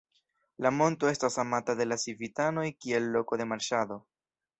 La 0.65 0.69
monto 0.77 1.09
estas 1.15 1.35
amata 1.43 1.75
de 1.81 1.87
la 1.89 1.97
civitanoj 2.05 2.63
kiel 2.87 3.11
loko 3.17 3.39
de 3.43 3.47
marŝado. 3.53 3.99